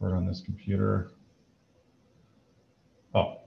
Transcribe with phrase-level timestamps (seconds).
[0.00, 1.10] record on this computer.
[3.14, 3.40] Oh.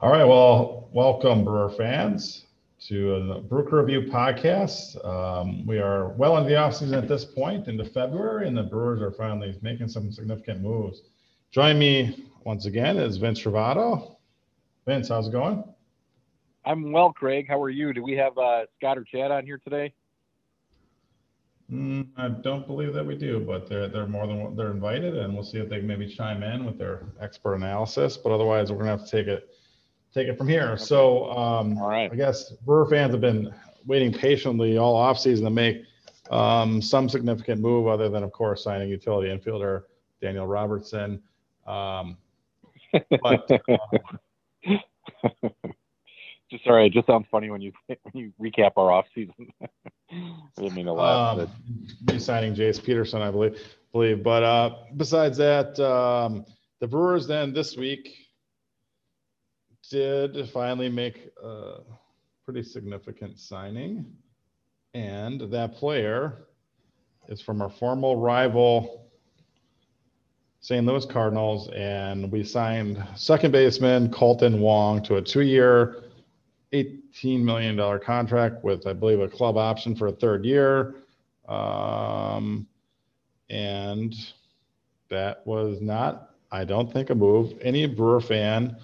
[0.00, 0.24] All right.
[0.24, 2.46] Well, welcome, Brewer fans,
[2.88, 5.02] to the Brew Crew Review podcast.
[5.04, 9.00] Um, we are well into the offseason at this point, into February, and the Brewers
[9.00, 11.02] are finally making some significant moves.
[11.50, 14.16] Join me once again is Vince Travato.
[14.86, 15.64] Vince, how's it going?
[16.64, 17.46] I'm well, Craig.
[17.48, 17.94] How are you?
[17.94, 19.94] Do we have uh, Scott or Chad on here today?
[21.70, 25.34] Mm, I don't believe that we do, but they're they're more than they're invited, and
[25.34, 28.16] we'll see if they maybe chime in with their expert analysis.
[28.16, 29.50] But otherwise, we're gonna have to take it
[30.14, 30.78] take it from here.
[30.78, 33.52] So, um, all right, I guess Brewer fans have been
[33.86, 35.82] waiting patiently all offseason to make
[36.30, 39.82] um, some significant move, other than of course signing utility infielder
[40.22, 41.22] Daniel Robertson.
[41.66, 42.16] Um,
[43.20, 44.78] but uh,
[46.50, 49.52] just sorry, it just sounds funny when you when you recap our off season.
[49.60, 49.68] I
[50.56, 51.38] didn't mean to laugh.
[51.38, 51.50] Um,
[52.02, 52.20] but...
[52.20, 53.58] signing Jace Peterson, I believe.
[53.92, 56.44] Believe, but uh, besides that, um,
[56.80, 58.14] the Brewers then this week
[59.90, 61.78] did finally make a
[62.44, 64.04] pretty significant signing,
[64.92, 66.48] and that player
[67.28, 69.08] is from our former rival
[70.60, 70.84] St.
[70.84, 76.07] Louis Cardinals, and we signed second baseman Kolten Wong to a two-year
[76.72, 80.96] $18 million contract with, I believe, a club option for a third year.
[81.48, 82.66] Um,
[83.48, 84.14] and
[85.08, 88.76] that was not, I don't think, a move any Brewer fan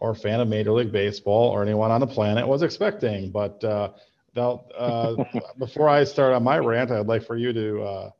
[0.00, 3.30] or fan of Major League Baseball or anyone on the planet was expecting.
[3.30, 3.90] But uh,
[4.36, 5.16] uh,
[5.58, 8.10] before I start on my rant, I'd like for you to uh,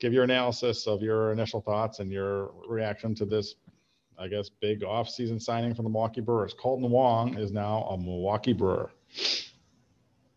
[0.00, 3.54] give your analysis of your initial thoughts and your reaction to this
[4.20, 6.54] I guess, big offseason signing from the Milwaukee Brewers.
[6.54, 8.90] Kolten Wong is now a Milwaukee Brewer.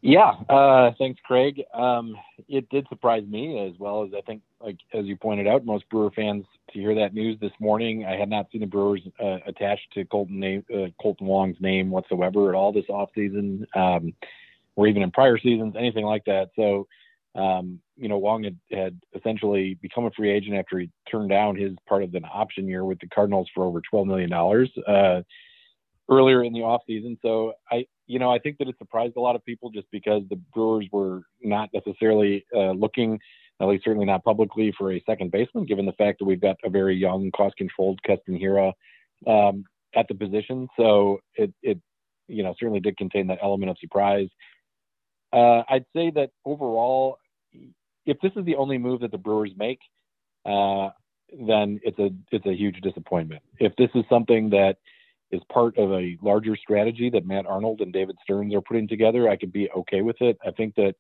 [0.02, 1.64] Yeah, uh, thanks, Craig.
[1.74, 2.18] Um,
[2.48, 5.88] it did surprise me as well as I think, like as you pointed out, most
[5.90, 8.06] Brewer fans to hear that news this morning.
[8.06, 11.90] I had not seen the Brewers uh, attached to Kolten name, uh, Kolten Wong's name
[11.90, 14.14] whatsoever at all this offseason, um,
[14.76, 16.52] or even in prior seasons, anything like that.
[16.56, 16.88] So
[17.36, 21.56] um, you know, Wong had, had essentially become a free agent after he turned down
[21.56, 24.32] his part of an option year with the Cardinals for over $12 million
[24.88, 25.22] uh,
[26.10, 27.18] earlier in the offseason.
[27.22, 30.24] So I, you know, I think that it surprised a lot of people just because
[30.30, 33.20] the Brewers were not necessarily uh, looking,
[33.60, 36.58] at least certainly not publicly, for a second baseman, given the fact that we've got
[36.64, 38.74] a very young, cost-controlled Keston Hiura
[39.26, 39.64] um,
[39.96, 40.68] at the position.
[40.78, 41.80] So it, it,
[42.28, 44.28] you know, certainly did contain that element of surprise.
[45.32, 47.18] Uh, I'd say that overall,
[48.06, 49.80] if this is the only move that the Brewers make,
[50.46, 50.90] uh,
[51.48, 53.42] then it's a it's a huge disappointment.
[53.60, 54.78] If this is something that
[55.32, 59.30] is part of a larger strategy that Matt Arnold and David Stearns are putting together,
[59.30, 60.38] I could be okay with it.
[60.46, 60.96] I think that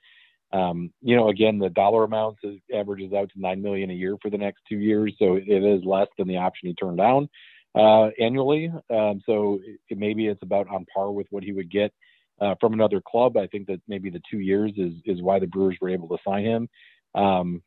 [0.53, 4.18] um, you know, again, the dollar amounts is, averages out to nine million a year
[4.22, 7.28] for the next two years, so it is less than the option he turned down
[7.75, 8.72] uh, annually.
[8.90, 9.59] Um, so
[9.90, 11.91] it, maybe it's about on par with what he would get
[12.40, 13.35] uh, from another club.
[13.35, 16.18] I think that maybe the two years is is why the Brewers were able to
[16.25, 16.70] sign him.
[17.16, 17.62] Um,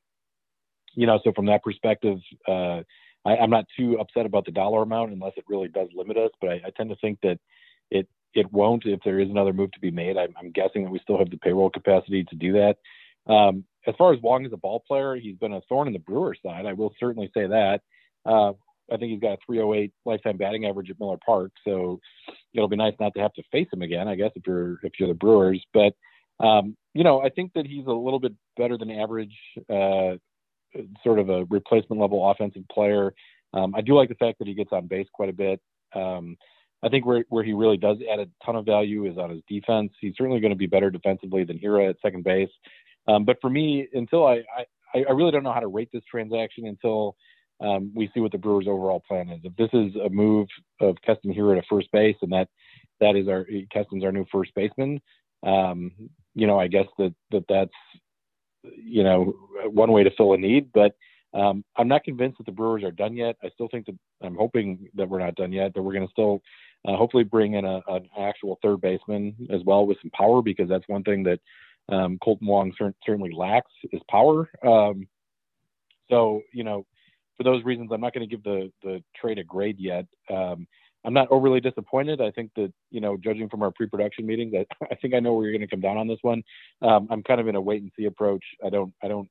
[0.95, 2.19] you know, so from that perspective,
[2.49, 2.83] uh,
[3.25, 6.31] I, am not too upset about the dollar amount unless it really does limit us.
[6.41, 7.39] But I, I, tend to think that
[7.91, 10.17] it it won't if there is another move to be made.
[10.17, 12.77] I'm, I'm guessing that we still have the payroll capacity to do that.
[13.33, 15.99] Um, as far as Wong as a ball player, he's been a thorn in the
[15.99, 16.67] Brewers side.
[16.67, 17.81] I will certainly say that.
[18.25, 18.53] Uh,
[18.93, 22.01] I think he's got a 308 lifetime batting average at Miller Park, so
[22.55, 24.06] it'll be nice not to have to face him again.
[24.06, 25.93] I guess if you're if you're the Brewers, but
[26.39, 29.37] um, you know, I think that he's a little bit better than average,
[29.69, 30.17] uh,
[31.05, 33.12] sort of a replacement level offensive player.
[33.53, 35.61] Um, I do like the fact that he gets on base quite a bit.
[35.95, 36.37] Um,
[36.83, 39.43] I think where where he really does add a ton of value is on his
[39.49, 39.93] defense.
[40.01, 42.51] He's certainly going to be better defensively than Hiura at second base.
[43.09, 44.43] Um, but for me, until I,
[44.95, 47.17] I I really don't know how to rate this transaction until
[47.61, 49.41] um, we see what the Brewers' overall plan is.
[49.45, 50.49] If this is a move
[50.81, 52.49] of Keston Hiura to first base, and that
[53.01, 55.01] that is our Keston's our new first baseman,
[55.43, 55.93] um,
[56.37, 57.73] you know, I guess that that that's
[58.63, 60.71] you know one way to fill a need.
[60.73, 60.95] But
[61.35, 63.37] um, I'm not convinced that the Brewers are done yet.
[63.43, 65.75] I still think that I'm hoping that we're not done yet.
[65.75, 66.43] That we're going to still
[66.87, 70.69] uh, hopefully bring in a, an actual third baseman as well with some power because
[70.69, 71.41] that's one thing that
[71.88, 72.73] um, Kolten Wong
[73.05, 74.50] certainly lacks is power.
[74.62, 75.09] Um,
[76.11, 76.87] so you know
[77.39, 80.06] for those reasons, I'm not going to give the the trade a grade yet.
[80.31, 80.67] Um,
[81.06, 82.20] I'm not overly disappointed.
[82.20, 85.35] I think that you know, judging from our pre-production meetings, I, I think I know
[85.35, 86.43] where you're going to come down on this one.
[86.82, 88.44] Um, I'm kind of in a wait and see approach.
[88.64, 89.29] I don't I don't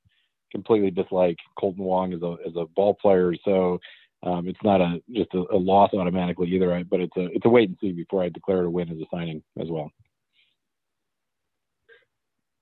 [0.51, 3.79] completely dislike Kolten Wong as a as a ball player, so
[4.23, 6.83] um, it's not a just a, a loss automatically either.
[6.89, 8.97] But it's a it's a wait and see before I declare it a win as
[8.97, 9.91] a signing as well.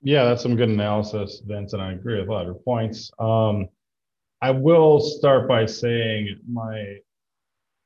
[0.05, 3.09] Yeah, that's some good analysis, Vince, and I agree with a lot of your points.
[3.19, 3.69] Um,
[4.41, 6.97] I will start by saying my,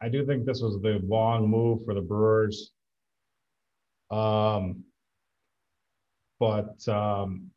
[0.02, 2.72] I do think this was the wrong move for the Brewers.
[4.12, 4.84] Um,
[6.40, 7.50] but um,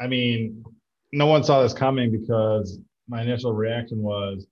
[0.00, 0.64] I mean,
[1.12, 4.46] no one saw this coming because my initial reaction was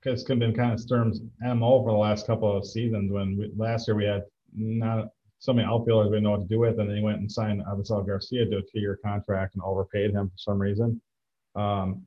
[0.00, 3.10] because it's been kind of Stearns' MO for the last couple of seasons.
[3.10, 4.22] When we, last year we had
[4.54, 7.18] not so many outfielders we didn't know what to do with, and then he went
[7.18, 11.00] and signed Avisail Garcia to a two-year contract and overpaid him for some reason.
[11.56, 12.06] Um,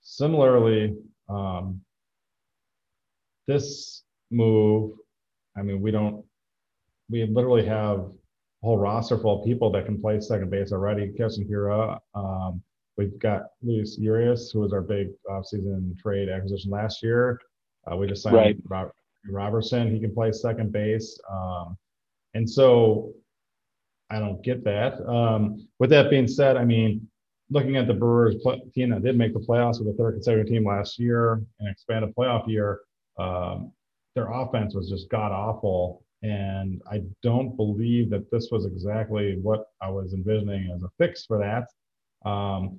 [0.00, 0.96] similarly,
[1.28, 1.80] um,
[3.46, 4.92] this move,
[5.56, 6.24] I mean, we don't,
[7.10, 11.12] we literally have a whole roster full of people that can play second base already.
[11.16, 12.62] Keston Hiura, um,
[12.96, 17.40] we've got Luis Urias, who was our big offseason trade acquisition last year.
[17.90, 18.56] Uh, we just signed right.
[18.68, 18.94] Robert
[19.28, 19.92] Robertson.
[19.92, 21.18] He can play second base.
[21.30, 21.76] Um,
[22.34, 23.12] and so
[24.10, 25.00] I don't get that.
[25.08, 27.06] Um, with that being said, I mean,
[27.50, 28.36] looking at the Brewers
[28.74, 32.14] team that did make the playoffs with a third consecutive team last year, an expanded
[32.14, 32.80] playoff year,
[33.18, 33.72] um,
[34.14, 36.04] their offense was just god awful.
[36.22, 41.24] And I don't believe that this was exactly what I was envisioning as a fix
[41.24, 42.28] for that.
[42.28, 42.78] Um,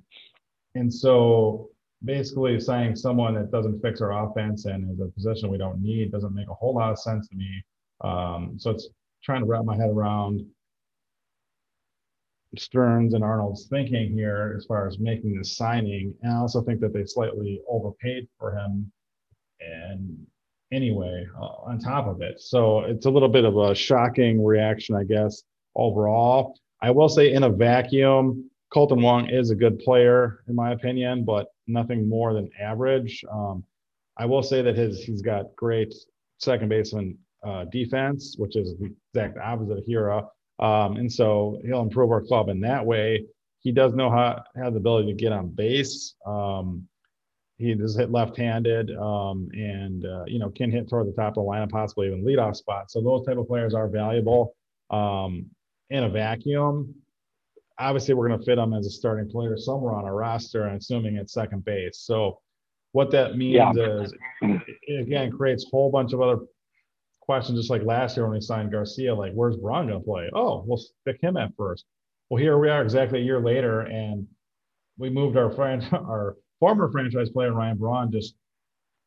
[0.74, 1.70] and so
[2.04, 6.12] basically saying someone that doesn't fix our offense and is a position we don't need
[6.12, 7.64] doesn't make a whole lot of sense to me.
[8.02, 8.88] Um, so it's
[9.22, 10.44] trying to wrap my head around
[12.58, 16.14] Stearns and Arnold's thinking here as far as making this signing.
[16.22, 18.92] And I also think that they slightly overpaid for him.
[19.70, 20.26] And
[20.72, 22.40] anyway, uh, on top of it.
[22.40, 25.42] So it's a little bit of a shocking reaction, I guess,
[25.76, 26.58] overall.
[26.80, 31.24] I will say in a vacuum, Kolten Wong is a good player, in my opinion,
[31.24, 33.22] but nothing more than average.
[33.30, 33.64] Um,
[34.16, 35.94] I will say that his he's got great
[36.38, 40.26] second baseman uh, defense, which is the exact opposite of Hiura.
[40.58, 43.24] Um, and so he'll improve our club in that way.
[43.60, 46.14] He does know how have the ability to get on base.
[46.26, 46.88] Um,
[47.62, 51.44] he does hit left-handed um, and uh, you know can hit toward the top of
[51.44, 52.90] the lineup, possibly even leadoff spot.
[52.90, 54.54] So those type of players are valuable
[54.90, 55.46] um,
[55.90, 56.94] in a vacuum.
[57.78, 60.78] Obviously, we're going to fit him as a starting player somewhere on our roster, and
[60.78, 62.00] assuming at second base.
[62.00, 62.40] So
[62.92, 64.02] what that means yeah.
[64.02, 64.12] is,
[64.42, 66.40] it, again, creates a whole bunch of other
[67.20, 70.30] questions, just like last year when we signed Garcia, like, where's Braun going to play?
[70.34, 71.86] Oh, we'll stick him at first.
[72.28, 74.26] Well, here we are exactly a year later, and
[74.98, 78.36] we moved our friend, our former franchise player, Ryan Braun, just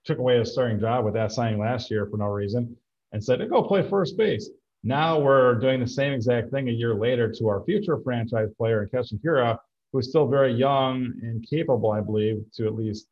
[0.04, 2.76] took away his starting job with that signing last year for no reason
[3.14, 4.50] and said, go play first base.
[4.84, 8.84] Now we're doing the same exact thing a year later to our future franchise player
[8.84, 9.58] in Keston Hiura,
[9.94, 13.08] who's still very young and capable, I believe, to at least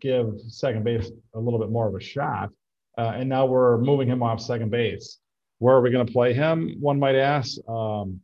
[0.00, 2.50] give second base a little bit more of a shot.
[2.98, 5.16] Uh, and now we're moving him off second base.
[5.60, 6.76] Where are we going to play him?
[6.78, 7.56] One might ask.
[7.66, 8.20] Um,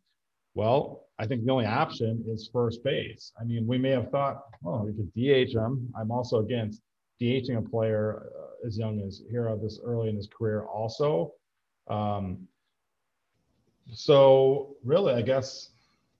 [0.55, 3.33] well, I think the only option is first base.
[3.41, 5.93] I mean, we may have thought, oh, we could DH him.
[5.99, 6.81] I'm also against
[7.21, 11.33] DHing a player uh, as young as Hiura this early in his career, also.
[11.89, 12.47] Um,
[13.93, 15.71] so really, I guess,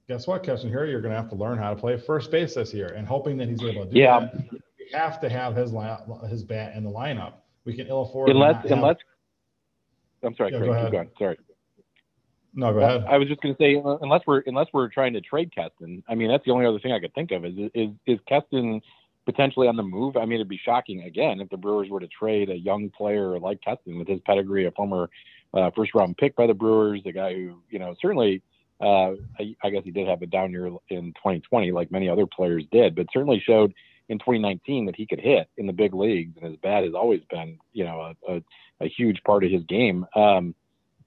[0.09, 0.71] guess what, Keston?
[0.71, 3.07] Here you're going to have to learn how to play first base this year, and
[3.07, 4.21] hoping that he's able to do yeah.
[4.21, 4.51] that.
[4.51, 5.73] We have to have his
[6.29, 7.35] his bat in the lineup
[7.69, 8.31] we can ill afford.
[8.31, 8.97] Unless, unless,
[10.23, 11.11] I'm sorry, yeah, Craig, go ahead.
[11.19, 11.39] Sorry.
[12.59, 13.05] No, go ahead.
[13.09, 16.17] I was just going to say, unless we're unless we're trying to trade Keston, I
[16.17, 18.81] mean, that's the only other thing I could think of is is is Keston
[19.27, 20.17] potentially on the move?
[20.17, 23.39] I mean, it'd be shocking again if the Brewers were to trade a young player
[23.39, 25.09] like Keston with his pedigree, a former
[25.55, 28.43] uh, first round pick by the Brewers, a guy who you know certainly.
[28.81, 32.27] Uh, I, I guess he did have a down year in 2020, like many other
[32.27, 33.75] players did, but certainly showed
[34.09, 37.23] in 2019 that he could hit in the big leagues, and his bat has always
[37.29, 38.43] been, you know, a, a,
[38.81, 40.07] a huge part of his game.
[40.15, 40.55] Um,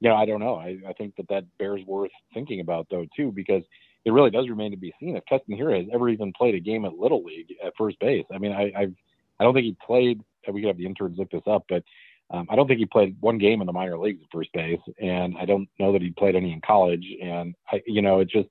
[0.09, 0.55] know, I don't know.
[0.55, 3.63] I, I think that that bears worth thinking about though too, because
[4.03, 6.59] it really does remain to be seen if Keston Hiura has ever even played a
[6.59, 8.25] game at Little League at first base.
[8.33, 8.93] I mean, I, I've
[9.39, 10.21] I don't think he played.
[10.51, 11.83] We could have the interns look this up, but
[12.31, 14.79] um, I don't think he played one game in the minor leagues at first base,
[15.01, 17.05] and I don't know that he played any in college.
[17.21, 18.49] And I, you know, it just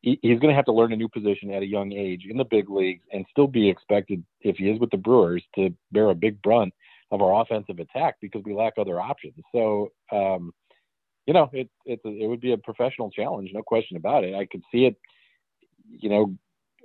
[0.00, 2.44] he's going to have to learn a new position at a young age in the
[2.44, 6.14] big leagues and still be expected, if he is with the Brewers, to bear a
[6.14, 6.72] big brunt
[7.10, 9.34] of our offensive attack because we lack other options.
[9.52, 10.52] So, um,
[11.26, 14.34] you know, it it it would be a professional challenge, no question about it.
[14.34, 14.96] I could see it.
[15.88, 16.36] You know,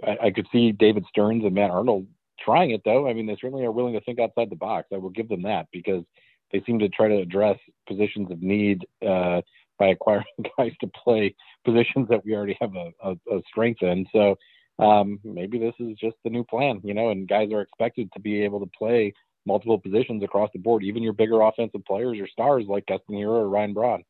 [0.04, 2.08] I, I could see David Stearns and Matt Arnold
[2.40, 3.08] trying it, though.
[3.08, 4.88] I mean, they certainly are willing to think outside the box.
[4.94, 6.04] I will give them that because
[6.52, 8.86] they seem to try to address positions of need.
[9.06, 9.42] Uh,
[9.82, 10.26] by acquiring
[10.58, 11.34] guys to play
[11.66, 14.06] positions that we already have a, a, a strength in.
[14.14, 14.38] So
[14.78, 18.20] um, maybe this is just the new plan, you know, and guys are expected to
[18.20, 19.12] be able to play
[19.46, 23.50] multiple positions across the board, even your bigger offensive players or stars like Hiura or
[23.50, 24.04] Ryan Braun.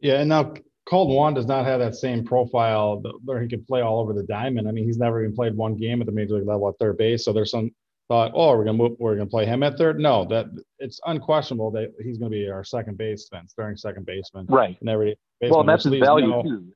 [0.00, 0.54] Yeah, and now
[0.88, 4.22] Kolten Wong does not have that same profile where he can play all over the
[4.22, 4.68] diamond.
[4.68, 6.96] I mean, he's never even played one game at the major league level at third
[6.96, 7.24] base.
[7.24, 7.70] So there's some
[8.08, 9.98] thought, oh, we're gonna move, we're gonna play him at third.
[10.00, 10.46] No, that
[10.78, 14.76] it's unquestionable that he's gonna be our second baseman, starting second baseman, right?
[14.80, 16.72] And every well, that's his value no, too.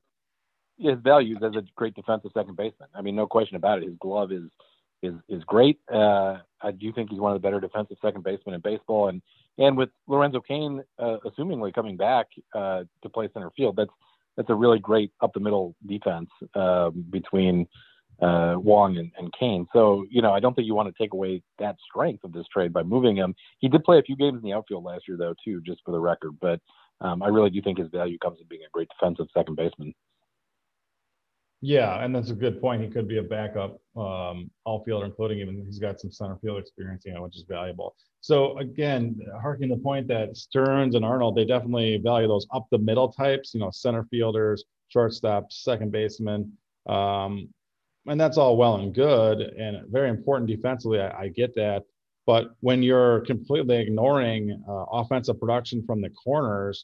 [0.77, 2.89] His value as a great defensive second baseman.
[2.93, 3.85] I mean, no question about it.
[3.85, 4.49] His glove is
[5.01, 5.79] is is great.
[5.91, 9.21] Uh, I do think he's one of the better defensive second basemen in baseball, and
[9.57, 13.91] and with Lorenzo Cain uh, assumingly coming back uh, to play center field, that's
[14.37, 17.67] that's a really great up the middle defense uh, between
[18.19, 19.67] Wong and, and Cain.
[19.73, 22.45] So you know, I don't think you want to take away that strength of this
[22.51, 23.35] trade by moving him.
[23.59, 25.91] He did play a few games in the outfield last year, though, too, just for
[25.91, 26.31] the record.
[26.41, 26.59] But
[27.01, 29.93] um, I really do think his value comes in being a great defensive second baseman.
[31.65, 32.81] Yeah, and that's a good point.
[32.81, 37.03] He could be a backup um, outfielder, including even he's got some center field experience,
[37.05, 37.95] you know, which is valuable.
[38.19, 42.79] So again, harking the point that Stearns and Arnold, they definitely value those up the
[42.79, 46.51] middle types, you know, center fielders, shortstops, second baseman,
[46.85, 47.47] um,
[48.07, 50.99] and that's all well and good and very important defensively.
[50.99, 51.83] I, I get that,
[52.25, 56.83] but when you're completely ignoring uh, offensive production from the corners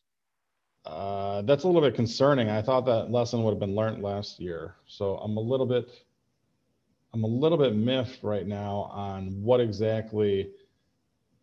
[0.89, 2.49] uh, that's a little bit concerning.
[2.49, 4.75] I thought that lesson would have been learned last year.
[4.87, 5.87] So I'm a little bit,
[7.13, 10.49] I'm a little bit miffed right now on what exactly,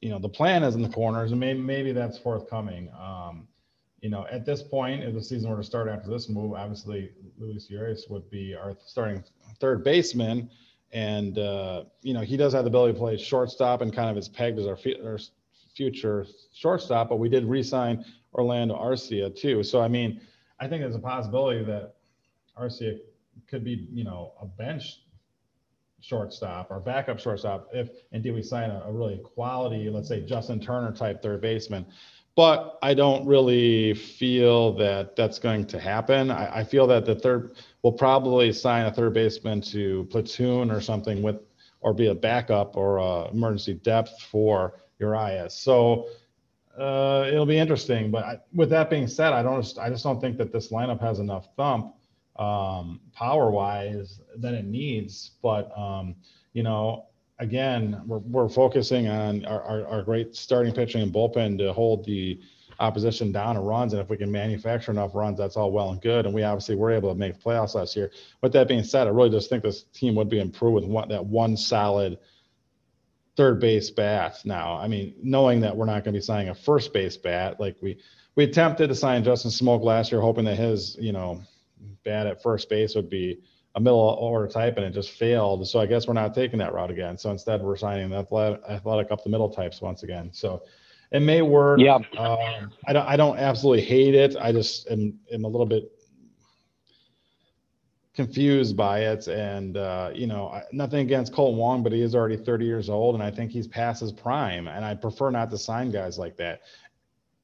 [0.00, 2.90] you know, the plan is in the corners, and maybe maybe that's forthcoming.
[3.00, 3.46] Um,
[4.00, 7.12] you know, at this point, if the season were to start after this move, obviously
[7.38, 9.22] Luis Urias would be our starting
[9.60, 10.50] third baseman,
[10.90, 14.16] and uh, you know he does have the ability to play shortstop and kind of
[14.16, 15.18] is pegged as our, our
[15.76, 17.08] future shortstop.
[17.08, 18.04] But we did re-sign
[18.34, 19.62] Orlando Arcia too.
[19.62, 20.20] So I mean,
[20.60, 21.94] I think there's a possibility that
[22.58, 22.98] Arcia
[23.46, 25.00] could be, you know, a bench
[26.00, 30.60] shortstop or backup shortstop if indeed we sign a, a really quality, let's say Justin
[30.60, 31.86] Turner type third baseman.
[32.36, 36.30] But I don't really feel that that's going to happen.
[36.30, 40.82] I, I feel that the third will probably sign a third baseman to platoon or
[40.82, 41.36] something with,
[41.80, 45.54] or be a backup or a emergency depth for Urias.
[45.54, 46.08] So
[46.78, 48.10] uh, it'll be interesting.
[48.10, 49.78] But I, with that being said, I don't.
[49.80, 51.94] I just don't think that this lineup has enough thump
[52.36, 55.32] um, power wise that it needs.
[55.42, 56.16] But um,
[56.52, 57.06] you know,
[57.38, 62.04] again, we're, we're focusing on our, our, our, great starting pitching and bullpen to hold
[62.04, 62.40] the
[62.80, 63.92] opposition down and runs.
[63.92, 66.26] And if we can manufacture enough runs, that's all well and good.
[66.26, 68.10] And we obviously were able to make playoffs last year.
[68.42, 71.08] With that being said, I really just think this team would be improved with one,
[71.08, 72.18] that one solid
[73.36, 74.76] third base bat now.
[74.76, 77.76] I mean, knowing that we're not going to be signing a first base bat, like
[77.82, 77.98] we
[78.34, 81.42] we attempted to sign Justin Smoak last year, hoping that his you know
[82.04, 83.38] bat at first base would be
[83.74, 85.66] a middle order type, and it just failed.
[85.68, 87.18] So I guess we're not taking that route again.
[87.18, 90.30] So instead, we're signing the athletic, athletic up the middle types once again.
[90.32, 90.62] So
[91.12, 91.80] it may work.
[91.80, 91.96] Yeah.
[92.16, 93.06] Um, I don't.
[93.06, 94.36] I don't absolutely hate it.
[94.40, 95.90] I just am, am a little bit
[98.16, 99.28] confused by it.
[99.28, 103.14] And, uh, you know, nothing against Kolten Wong, but he is already 30 years old.
[103.14, 104.66] And I think he's past his prime.
[104.66, 106.62] And I prefer not to sign guys like that.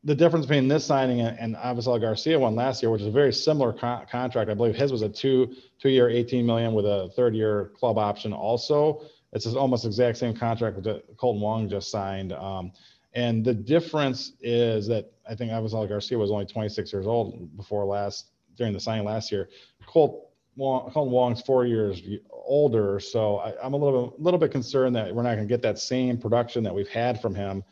[0.05, 3.13] The difference between this signing and, and Avisail Garcia one last year, which is a
[3.13, 6.87] very similar co- contract, I believe his was a two two year 18 million with
[6.87, 8.33] a third year club option.
[8.33, 9.03] Also,
[9.33, 12.33] it's almost exact same contract that Kolten Wong just signed.
[12.33, 12.73] Um,
[13.15, 17.85] and the difference is that I think Avisail Garcia was only 26 years old before
[17.85, 19.49] last during the signing last year.
[19.87, 25.15] Colt Wong, Wong's four years older, so I, am a little little bit concerned that
[25.15, 27.65] we're not going to get that same production that we've had from him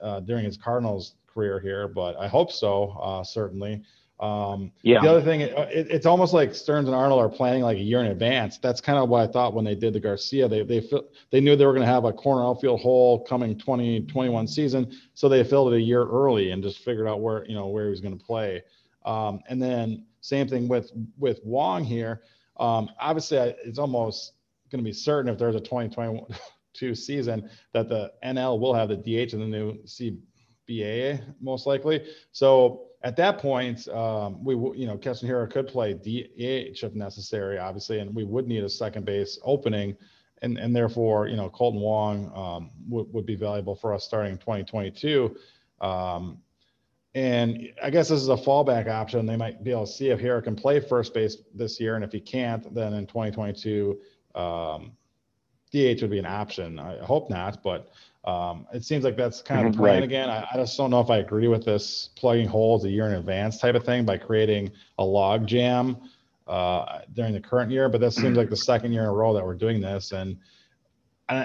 [0.00, 1.88] uh, during his Cardinals career here.
[1.88, 3.82] But I hope so, uh, certainly.
[4.20, 5.00] Um, yeah.
[5.00, 8.00] The other thing, it, it's almost like Stearns and Arnold are planning like a year
[8.00, 8.58] in advance.
[8.58, 10.46] That's kind of what I thought when they did the Garcia.
[10.46, 10.86] They they
[11.30, 15.28] they knew they were going to have a corner outfield hole coming 2021 season, so
[15.28, 17.90] they filled it a year early and just figured out where you know where he
[17.90, 18.62] was going to play.
[19.06, 22.22] Um, and then same thing with with Wong here.
[22.58, 24.32] Um, obviously, it's almost
[24.70, 28.96] going to be certain if there's a 2022 season that the NL will have the
[28.96, 32.04] DH in the new CBA most likely.
[32.32, 37.58] So at that point, um, we you know Keston Hiura could play DH if necessary,
[37.58, 39.96] obviously, and we would need a second base opening.
[40.42, 44.32] And, and therefore, you know, Kolten Wong um, would, would be valuable for us starting
[44.32, 45.36] in 2022.
[45.82, 46.38] Um,
[47.14, 49.26] and I guess this is a fallback option.
[49.26, 51.96] They might be able to see if Hiura can play first base this year.
[51.96, 53.98] And if he can't, then in 2022,
[54.36, 54.92] um,
[55.72, 56.78] DH would be an option.
[56.78, 57.90] I hope not, but
[58.24, 60.02] um, it seems like that's kind of the plan right.
[60.04, 60.28] again.
[60.28, 63.14] I, I, just don't know if I agree with this plugging holes a year in
[63.14, 65.96] advance type of thing by creating a log jam
[66.46, 67.88] uh, during the current year.
[67.88, 70.12] But that seems like the second year in a row that we're doing this.
[70.12, 70.36] And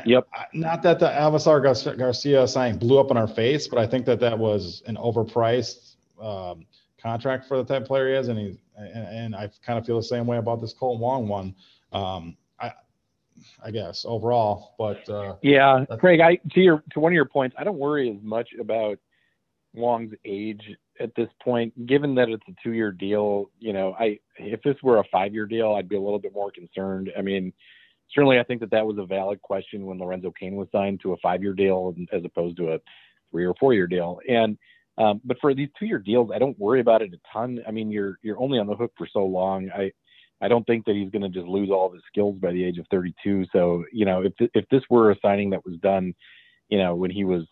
[0.05, 0.27] yep.
[0.53, 4.19] Not that the Avisail Garcia signing blew up in our face, but I think that
[4.19, 6.65] that was an overpriced um,
[7.01, 9.85] contract for the type of player he is, and he's and, and I kind of
[9.85, 11.55] feel the same way about this Kolten Wong one.
[11.93, 12.71] Um, I,
[13.63, 17.55] I guess overall, but uh, yeah, Craig, I to your to one of your points,
[17.59, 18.97] I don't worry as much about
[19.73, 20.63] Wong's age
[20.99, 23.49] at this point, given that it's a two-year deal.
[23.59, 26.51] You know, I if this were a five-year deal, I'd be a little bit more
[26.51, 27.11] concerned.
[27.17, 27.53] I mean,
[28.13, 31.13] certainly, I think that that was a valid question when Lorenzo Cain was signed to
[31.13, 32.79] a five-year deal as opposed to a
[33.31, 34.19] three or four-year deal.
[34.27, 34.57] And
[34.97, 37.59] um, but for these two-year deals, I don't worry about it a ton.
[37.67, 39.69] I mean, you're you're only on the hook for so long.
[39.71, 39.91] I
[40.41, 42.63] I don't think that he's going to just lose all of his skills by the
[42.63, 43.45] age of 32.
[43.51, 46.13] So you know, if if this were a signing that was done,
[46.69, 47.45] you know, when he was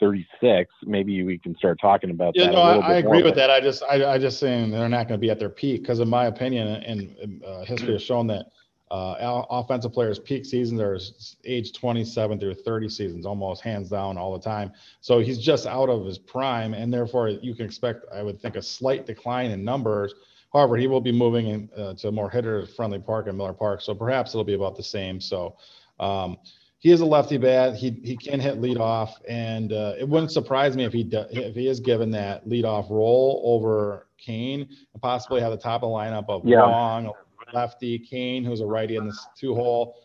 [0.00, 2.52] 36, maybe we can start talking about yeah, that.
[2.52, 3.50] no, I, I agree with that.
[3.50, 6.00] I just, I, I just saying they're not going to be at their peak because,
[6.00, 8.46] in my opinion, and uh, history has shown that
[8.92, 10.98] uh, offensive players' peak seasons are
[11.46, 14.70] age 27 through 30 seasons, almost hands down all the time.
[15.00, 18.56] So he's just out of his prime, and therefore you can expect, I would think,
[18.56, 20.14] a slight decline in numbers.
[20.52, 23.80] However, he will be moving in, uh, to a more hitter-friendly park in Miller Park,
[23.80, 25.20] so perhaps it'll be about the same.
[25.20, 25.56] So.
[25.98, 26.36] Um,
[26.80, 27.76] he is a lefty bat.
[27.76, 31.24] He he can hit lead off, and uh, it wouldn't surprise me if he do,
[31.30, 35.84] if he is given that lead off role over Cain and possibly have the top
[35.84, 36.66] of the lineup of yeah.
[36.66, 37.12] Wong,
[37.52, 39.96] lefty, Cain, who's a righty in the two hole,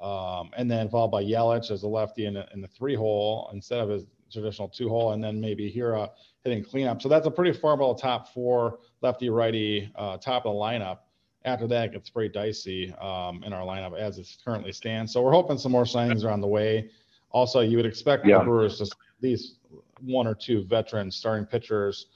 [0.00, 3.50] um, and then followed by Yelich as a lefty in, the, in the three hole
[3.52, 6.10] instead of his traditional two hole, and then maybe Hiura
[6.44, 7.02] hitting cleanup.
[7.02, 10.98] So that's a pretty formidable top four lefty righty uh, top of the lineup
[11.44, 15.12] after that, it gets pretty dicey um, in our lineup as it currently stands.
[15.12, 16.90] So we're hoping some more signings are on the way.
[17.30, 18.38] Also, you would expect yeah.
[18.38, 18.90] the Brewers to at
[19.22, 19.58] least
[20.00, 22.06] one or two veteran starting pitchers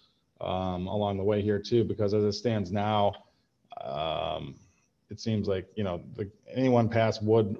[0.40, 3.14] um, along the way here too, because as it stands now,
[3.84, 4.54] um,
[5.10, 7.56] it seems like you know the, anyone past Wood,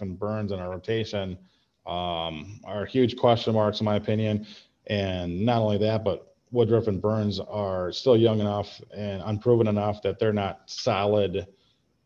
[0.00, 1.38] and Burnes in our rotation
[1.86, 4.46] um, are huge question marks in my opinion.
[4.86, 10.02] And not only that, but Woodruff and Burnes are still young enough and unproven enough
[10.02, 11.46] that they're not solidly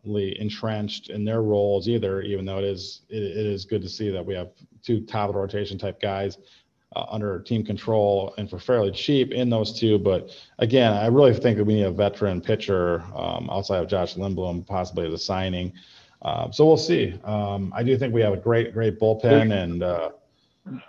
[0.05, 2.23] entrenched in their roles either.
[2.23, 4.51] Even though it is it, it is good to see that we have
[4.83, 6.39] two top rotation type guys
[6.97, 9.99] uh, under team control and for fairly cheap in those two.
[9.99, 14.15] But again, I really think that we need a veteran pitcher um, outside of Josh
[14.15, 15.73] Lindblom, possibly as a signing.
[16.23, 17.19] Uh, so we'll see.
[17.25, 20.11] Um, I do think we have a great, great bullpen, and uh,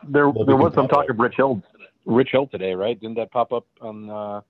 [0.08, 1.62] there we'll there was some talk of Rich Hill
[2.06, 3.00] Rich Hill today, right?
[3.00, 4.42] Didn't that pop up on uh,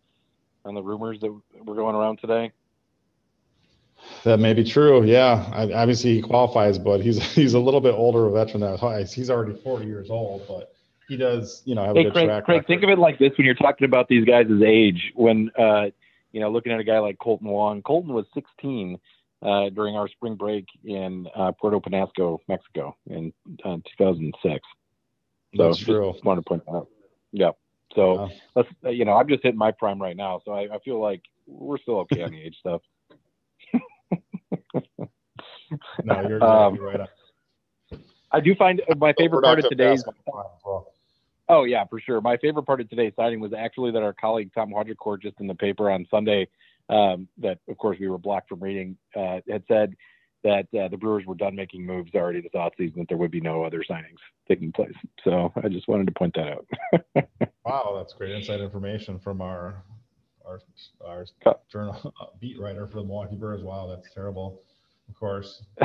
[0.64, 1.32] on the rumors that
[1.66, 2.54] were going around today?
[4.24, 5.04] That may be true.
[5.04, 9.06] Yeah, I, obviously he qualifies, but he's he's a little bit older a veteran than
[9.06, 10.74] he's already 40 years old, but
[11.10, 13.20] he does, you know, have hey, a good Craig, track Craig, think of it like
[13.20, 15.88] this: when you're talking about these guys' age, when uh,
[16.32, 18.98] you know, looking at a guy like Kolten Wong, Kolten was 16
[19.42, 23.34] uh, during our spring break in uh, Puerto Penasco, Mexico, in
[23.66, 24.60] uh, 2006.
[25.56, 26.12] So That's true.
[26.14, 26.88] Just wanted to point that out.
[27.32, 27.52] Yeah.
[27.96, 28.30] So wow.
[28.56, 31.24] let's, you know, I'm just hitting my prime right now, so I, I feel like
[31.48, 32.82] we're still okay on the age stuff.
[36.04, 37.10] no, you're exactly um, right.
[38.32, 40.04] I do find my favorite part of today's.
[41.50, 42.22] Oh yeah, for sure.
[42.22, 45.48] My favorite part of today's signing was actually that our colleague Tom Haudricourt just in
[45.48, 46.48] the paper on Sunday,
[46.90, 49.96] um, that of course we were blocked from reading, uh, had said
[50.44, 53.42] that uh, the Brewers were done making moves already this offseason, that there would be
[53.42, 54.94] no other signings taking place.
[55.24, 56.66] So I just wanted to point that out.
[57.66, 59.84] wow, that's great inside information from our
[60.46, 60.62] our
[61.06, 61.26] our
[61.72, 63.64] journal uh, beat writer for the Milwaukee Brewers.
[63.64, 64.62] Wow, that's terrible.
[65.10, 65.64] Of course.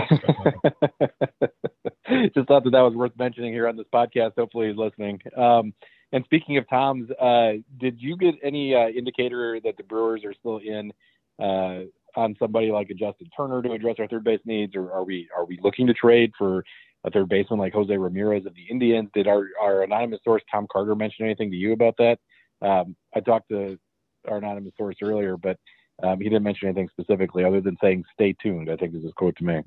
[2.34, 4.32] just thought that that was worth mentioning here on this podcast.
[4.37, 5.20] Hopefully, he's listening.
[5.37, 5.72] Um,
[6.12, 10.34] and speaking of Tom's, uh, did you get any uh, indicator that the Brewers are
[10.34, 10.92] still in
[11.42, 11.80] uh,
[12.16, 15.28] on somebody like a Justin Turner to address our third base needs, or are we
[15.37, 16.64] are we looking to trade for
[17.04, 19.10] a third baseman like Jose Ramirez of the Indians?
[19.14, 22.18] Did our our anonymous source Tom Carter mention anything to you about that?
[22.62, 23.78] Um, I talked to
[24.28, 25.58] our anonymous source earlier, but
[26.02, 29.12] um, he didn't mention anything specifically other than saying "stay tuned." I think is his
[29.12, 29.62] quote to me.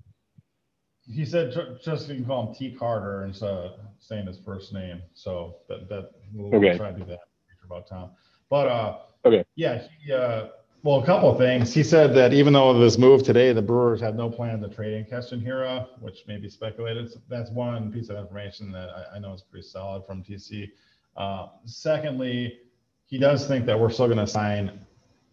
[1.10, 5.02] He said just you can call him T Carter instead of saying his first name.
[5.14, 6.78] So that that we'll, okay.
[6.78, 7.20] try to do that
[7.64, 8.12] about Tom.
[8.50, 10.48] But uh, okay, yeah, he uh,
[10.84, 11.74] well, a couple of things.
[11.74, 14.94] He said that even though this move today, the Brewers had no plan to trade
[14.94, 17.12] in Keston Hiura, which may be speculated.
[17.12, 20.70] So that's one piece of information that I, I know is pretty solid from TC.
[21.16, 22.60] Uh, secondly,
[23.06, 24.80] he does think that we're still going to sign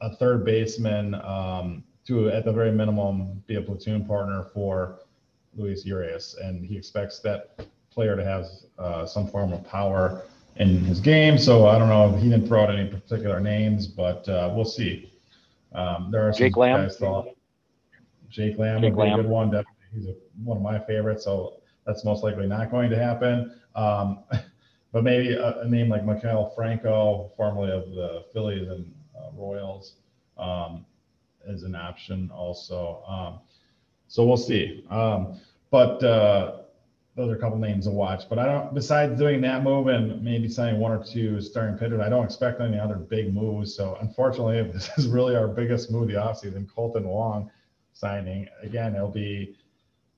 [0.05, 5.01] a third baseman um, to, at the very minimum, be a platoon partner for
[5.57, 8.47] Luis Urias, and he expects that player to have
[8.79, 10.23] uh, some form of power
[10.57, 11.39] in his game.
[11.39, 12.13] So I don't know.
[12.17, 15.13] He didn't throw out any particular names, but uh, we'll see.
[15.73, 16.85] Um, there are some Jake Lamb.
[16.85, 17.29] guys thought
[18.29, 19.51] Jake Lamb Jake would be a good one.
[19.51, 21.25] Definitely, he's a, one of my favorites.
[21.25, 23.59] So that's most likely not going to happen.
[23.75, 24.25] Um,
[24.93, 28.93] but maybe a, a, name like Maikel Franco, formerly of the Phillies and
[29.37, 29.95] Royals,
[30.39, 30.85] um,
[31.49, 33.03] as an option also.
[33.07, 33.41] Um,
[34.09, 34.85] so we'll see.
[34.91, 36.59] Um, but uh,
[37.17, 38.29] those are a couple names to watch.
[38.29, 38.75] But I don't.
[38.75, 42.61] Besides doing that move and maybe signing one or two starting pitchers, I don't expect
[42.61, 43.75] any other big moves.
[43.75, 46.67] So unfortunately, this is really our biggest move of the offseason.
[46.67, 47.51] Kolten Wong
[47.93, 48.97] signing again.
[48.97, 49.57] It'll be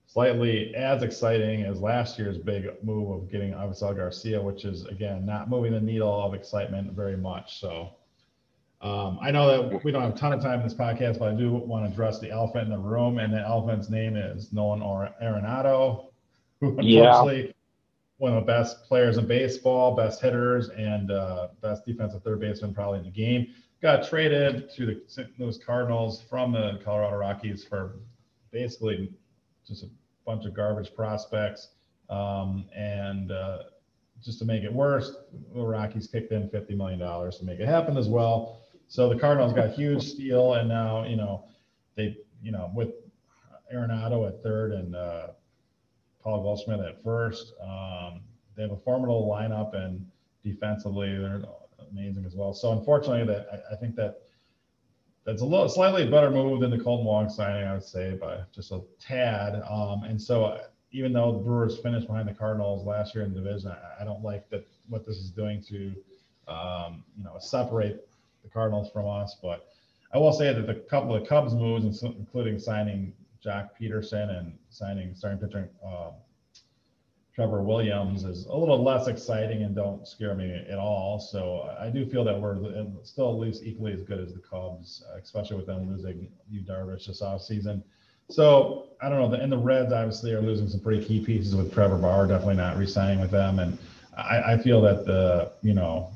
[0.06, 5.26] slightly as exciting as last year's big move of getting Avisail Garcia, which is again
[5.26, 7.60] not moving the needle of excitement very much.
[7.60, 7.90] So
[8.82, 11.28] um, I know that we don't have a ton of time in this podcast, but
[11.28, 14.52] I do want to address the elephant in the room, and the elephant's name is
[14.52, 16.08] Nolan Arenado,
[16.60, 17.52] who unfortunately yeah.
[18.18, 22.74] one of the best players in baseball, best hitters, and uh, best defensive third baseman
[22.74, 23.48] probably in the game.
[23.80, 25.28] Got traded to the St.
[25.38, 27.96] Louis Cardinals from the Colorado Rockies for
[28.50, 29.10] basically
[29.66, 29.88] just a
[30.26, 31.68] bunch of garbage prospects.
[32.10, 33.58] Um, and uh,
[34.22, 35.16] just to make it worse,
[35.54, 38.60] the Rockies kicked in $50 million to make it happen as well.
[38.88, 41.44] So the Cardinals got huge steal, and now you know
[41.96, 42.90] they you know with
[43.74, 45.28] Arenado at third and uh,
[46.22, 48.20] Paul Goldschmidt at first, um,
[48.56, 50.06] they have a formidable lineup, and
[50.44, 51.42] defensively they're
[51.90, 52.52] amazing as well.
[52.52, 54.22] So unfortunately, that I, I think that
[55.24, 58.38] that's a little slightly better move than the Kolten Wong signing, I would say, by
[58.54, 59.60] just a tad.
[59.68, 63.34] Um, and so, uh, even though the Brewers finished behind the Cardinals last year in
[63.34, 65.94] the division, I, I don't like that what this is doing to,
[66.46, 68.08] um, you know, separate
[68.46, 69.36] the Cardinals from us.
[69.42, 69.68] But
[70.12, 73.12] I will say that the couple of Cubs moves, including signing
[73.44, 76.10] Joc Pederson and signing starting pitcher uh,
[77.34, 81.20] Trevor Williams is a little less exciting and don't scare me at all.
[81.20, 82.56] So I do feel that we're
[83.02, 87.06] still at least equally as good as the Cubs, especially with them losing Yu Darvish
[87.06, 87.82] this offseason.
[88.30, 89.36] So I don't know.
[89.36, 92.78] And the Reds obviously are losing some pretty key pieces with Trevor Bauer, definitely not
[92.78, 93.58] re-signing with them.
[93.58, 93.78] And
[94.16, 96.10] I, I feel that the you know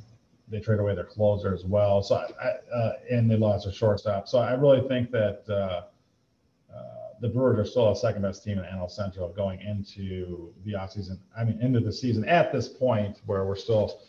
[0.50, 2.02] they trade away their closer as well.
[2.02, 4.28] So I, uh, and they lost their shortstop.
[4.28, 5.48] So I really think that.
[5.48, 5.82] Uh,
[7.20, 11.18] the Brewers are still a second best team in NL Central going into the offseason.
[11.36, 14.00] I mean, into the season at this point where we're still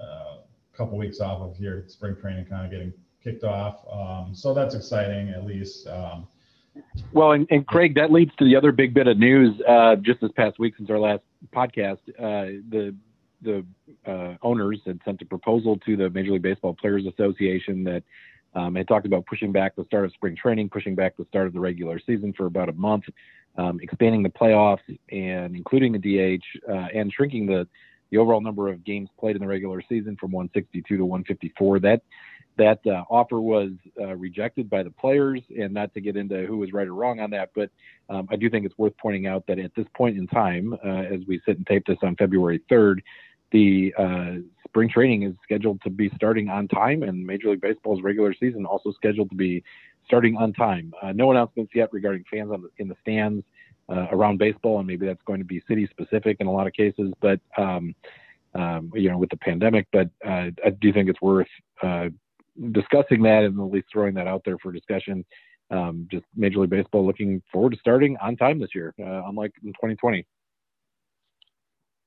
[0.00, 0.36] uh,
[0.72, 3.80] a couple weeks off of here, spring training kind of getting kicked off.
[3.90, 5.88] Um, so that's exciting, at least.
[5.88, 6.28] Um,
[7.12, 10.20] well, and, and, Craig, that leads to the other big bit of news uh, just
[10.20, 11.98] this past week since our last podcast.
[12.18, 12.94] Uh, the
[13.42, 13.64] the
[14.06, 18.02] uh, owners had sent a proposal to the Major League Baseball Players Association that
[18.54, 21.46] um, I talked about pushing back the start of spring training, pushing back the start
[21.46, 23.04] of the regular season for about a month,
[23.58, 24.78] um, expanding the playoffs
[25.10, 25.98] and including the
[26.38, 27.68] DH, uh, and shrinking the
[28.10, 31.80] the overall number of games played in the regular season from 162 to 154.
[31.80, 32.02] That
[32.58, 36.58] that uh, offer was uh, rejected by the players, and not to get into who
[36.58, 37.70] was right or wrong on that, but
[38.08, 41.02] um, I do think it's worth pointing out that at this point in time, uh,
[41.02, 43.00] as we sit and tape this on February 3rd,
[43.52, 44.34] the uh,
[44.66, 48.64] spring training is scheduled to be starting on time, and Major League Baseball's regular season
[48.64, 49.62] also scheduled to be
[50.04, 50.92] starting on time.
[51.02, 53.44] Uh, no announcements yet regarding fans the, in the stands
[53.88, 56.72] uh, around baseball, and maybe that's going to be city specific in a lot of
[56.72, 57.12] cases.
[57.20, 57.94] But um,
[58.54, 61.48] um, you know, with the pandemic, but I do think it's worth
[62.72, 65.24] discussing that and at least throwing that out there for discussion.
[65.70, 69.52] Um, just Major League Baseball looking forward to starting on time this year, uh, unlike
[69.64, 70.24] in 2020.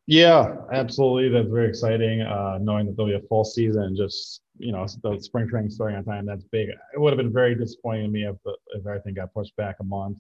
[0.08, 1.30] Yeah, absolutely.
[1.30, 2.22] That's very exciting.
[2.22, 5.98] Uh, knowing that there'll be a full season, just you know, the spring training starting
[5.98, 6.26] on time.
[6.26, 6.70] That's big.
[6.70, 8.36] It would have been very disappointing to me if
[8.70, 10.18] if everything got pushed back a month.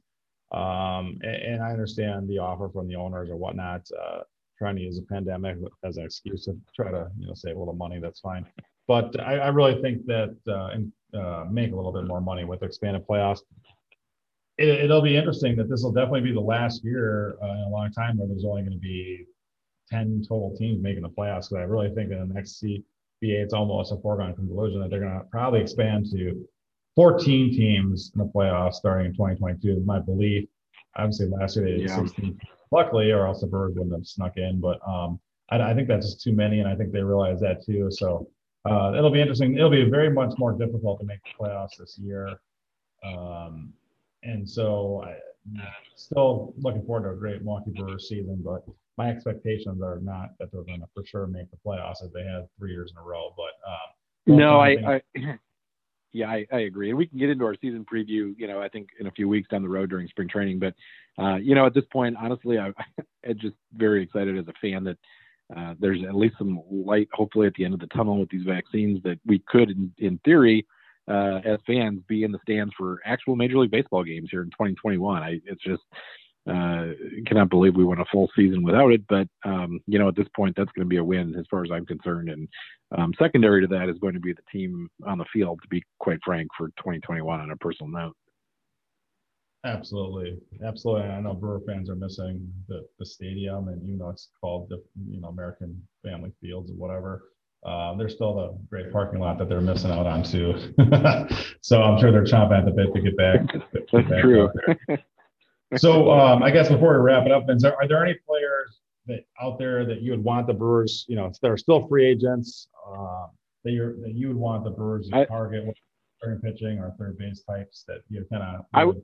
[0.52, 4.22] Um, and, and, I understand the offer from the owners or whatnot, uh,
[4.58, 7.60] trying to use a pandemic as an excuse to try to you know save a
[7.60, 8.00] little money.
[8.00, 8.46] That's fine.
[8.89, 12.43] But I, I really think that uh, and uh, make a little bit more money
[12.43, 13.41] with expanded playoffs.
[14.58, 17.69] It, will be interesting that this will definitely be the last year uh, in a
[17.69, 19.25] long time where there's only going to be
[19.91, 21.49] 10 total teams making the playoffs.
[21.49, 22.82] Because I really think in the next CBA,
[23.21, 26.43] it's almost a foregone conclusion that they're going to probably expand to
[26.95, 29.84] 14 teams in the playoffs starting in 2022.
[29.86, 30.49] My belief.
[30.95, 31.95] Obviously, last year they did yeah.
[31.95, 32.39] 16.
[32.71, 34.60] Luckily, or else the Birds wouldn't have snuck in.
[34.60, 35.19] But um,
[35.52, 37.89] I, I, think that's just too many, and I think they realize that too.
[37.91, 38.28] So
[38.65, 39.56] uh, it'll be interesting.
[39.56, 42.39] It'll be very much more difficult to make the playoffs this year.
[43.04, 43.74] Um,
[44.24, 45.15] and so I
[45.95, 48.63] still looking forward to a great Milwaukee Brewers season, but
[48.98, 52.24] my expectations are not that they're going to for sure make the playoffs as they
[52.24, 53.34] have three years in a row.
[53.38, 55.02] But um, no, I, I,
[56.12, 56.89] yeah, I, I, agree.
[56.89, 59.30] And we can get into our season preview, you know, I think in a few
[59.30, 60.60] weeks down the road during spring training.
[60.60, 60.74] But
[61.17, 62.74] uh, you know, at this point, honestly, I,
[63.26, 64.98] am just very excited as a fan that
[65.55, 68.45] uh, there's at least some light, hopefully, at the end of the tunnel with these
[68.45, 70.65] vaccines that we could, in, in theory.
[71.07, 74.49] Uh, as fans, be in the stands for actual Major League Baseball games here in
[74.51, 75.23] 2021.
[75.23, 75.81] I, it's just
[76.47, 76.88] uh,
[77.25, 79.01] cannot believe we went a full season without it.
[79.07, 81.63] But um, you know, at this point, that's going to be a win as far
[81.63, 82.29] as I'm concerned.
[82.29, 82.47] And
[82.97, 85.59] um, secondary to that is going to be the team on the field.
[85.62, 88.15] To be quite frank, for 2021 on a personal note.
[89.65, 91.10] Absolutely, absolutely.
[91.10, 94.82] I know Brewer fans are missing the, the stadium, and even though it's called the
[95.10, 97.24] you know American Family Fields or whatever,
[97.65, 100.54] uh, there's still the great parking lot that they're missing out on too.
[101.62, 103.41] so I'm sure they're chomping at the bit to get back.
[103.52, 104.50] To get That's back true.
[105.76, 109.26] so um, I guess before we wrap it up, there, are there any players that
[109.41, 112.69] out there that you would want the Brewers, you know, that are still free agents
[112.89, 113.26] uh,
[113.65, 115.65] that you're that you would want the Brewers to I, target,
[116.17, 119.04] starting pitching or third base types that you kind of I would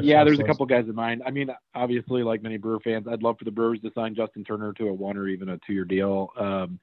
[0.00, 1.22] yeah, there's a couple guys in mind.
[1.26, 4.44] I mean, obviously, like many Brewer fans, I'd love for the Brewers to sign Justin
[4.44, 6.30] Turner to a one or even a two-year deal.
[6.38, 6.78] Um,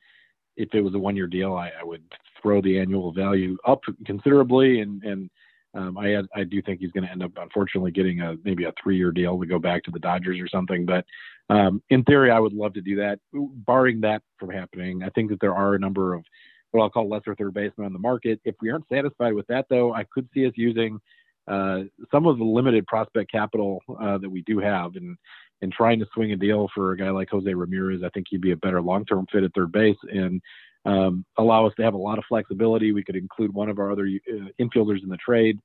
[0.55, 2.03] if it was a one-year deal, I, I, would
[2.41, 5.29] throw the annual value up considerably, and and
[5.73, 8.73] um, I I do think he's going to end up, unfortunately, getting a maybe a
[8.81, 10.85] three-year deal to go back to the Dodgers or something.
[10.85, 11.05] But
[11.49, 13.19] um, in theory, I would love to do that.
[13.33, 16.23] Barring that from happening, I think that there are a number of
[16.71, 18.39] what I'll call lesser third basemen on the market.
[18.45, 20.99] If we aren't satisfied with that, though, I could see us using
[21.47, 25.17] some of the limited prospect capital uh, that we do have and
[25.61, 28.41] and trying to swing a deal for a guy like Jose Ramirez, I think he'd
[28.41, 30.41] be a better long-term fit at third base and
[30.85, 32.91] um, allow us to have a lot of flexibility.
[32.91, 35.57] We could include one of our other uh, infielders in the trade,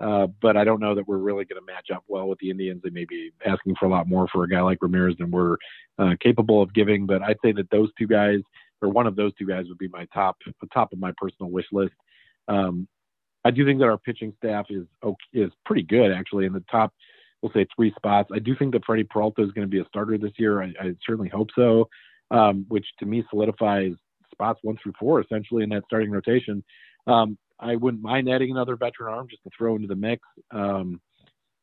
[0.00, 2.50] uh, but I don't know that we're really going to match up well with the
[2.50, 2.80] Indians.
[2.82, 5.56] They may be asking for a lot more for a guy like Ramirez than we're
[5.98, 7.06] uh, capable of giving.
[7.06, 8.38] But I'd say that those two guys,
[8.80, 10.38] or one of those two guys, would be my top,
[10.72, 11.94] top of my personal wish list.
[12.48, 12.88] Um,
[13.44, 14.86] I do think that our pitching staff is
[15.32, 16.92] is pretty good actually in the top,
[17.42, 18.30] we'll say three spots.
[18.32, 20.62] I do think that Freddie Peralta is going to be a starter this year.
[20.62, 21.88] I, I certainly hope so,
[22.30, 23.92] um, which to me solidifies
[24.30, 26.64] spots one through four essentially in that starting rotation.
[27.06, 30.22] Um, I wouldn't mind adding another veteran arm just to throw into the mix.
[30.50, 31.00] Um,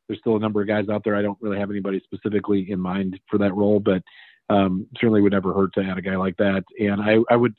[0.06, 1.14] there's still a number of guys out there.
[1.14, 4.02] I don't really have anybody specifically in mind for that role, but
[4.48, 6.64] um, certainly would never hurt to add a guy like that.
[6.80, 7.54] And I, I would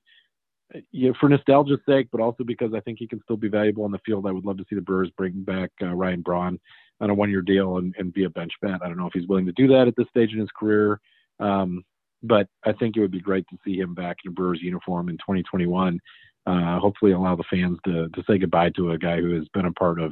[0.92, 3.92] yeah, for nostalgia's sake, but also because I think he can still be valuable on
[3.92, 4.28] the field.
[4.28, 6.60] I would love to see the Brewers bring back uh, Ryan Braun
[7.00, 8.82] on a one-year deal and, and be a bench bat.
[8.84, 11.00] I don't know if he's willing to do that at this stage in his career,
[11.40, 11.84] um,
[12.24, 15.10] but I think it would be great to see him back in a Brewers uniform
[15.10, 16.00] in 2021.
[16.46, 19.66] Uh, hopefully, allow the fans to to say goodbye to a guy who has been
[19.66, 20.12] a part of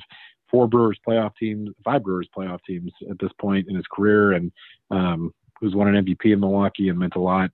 [0.49, 4.51] four Brewers playoff teams, five Brewers playoff teams at this point in his career, and
[4.91, 7.49] um, who's won an MVP in Milwaukee and meant a lot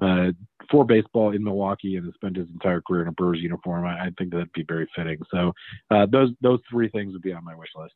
[0.00, 0.28] uh,
[0.70, 3.86] for baseball in Milwaukee and has spent his entire career in a Brewers uniform.
[3.86, 5.18] I, I think that'd be very fitting.
[5.30, 5.52] So
[5.90, 7.94] uh, those those three things would be on my wish list.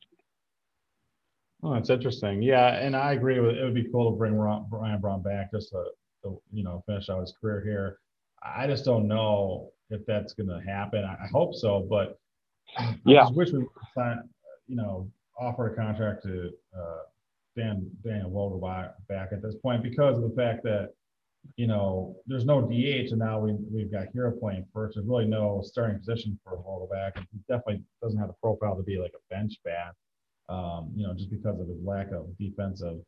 [1.63, 2.43] Oh, that's interesting.
[2.43, 3.63] Yeah, and I agree with it.
[3.63, 5.85] Would be cool to bring Ryan Braun back just to,
[6.25, 7.99] to you know finish out his career here.
[8.43, 11.05] I just don't know if that's going to happen.
[11.05, 12.19] I, I, hope so, but
[13.05, 14.21] yeah, I just wish we signed,
[14.67, 17.03] you know, offer a contract to uh,
[17.57, 20.95] Dan Daniel Vogelbach back at this point because of the fact that
[21.57, 24.95] you know, there's no DH, and now we, we've got Hiura playing first.
[24.95, 28.83] There's really no starting position for Vogelbach, and he definitely doesn't have the profile to
[28.83, 29.95] be like a bench bat,
[30.49, 32.99] um, you know, just because of his lack of defensive